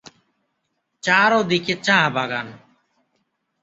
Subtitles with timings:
[1.03, 2.47] চারদিকে চা-বাগান।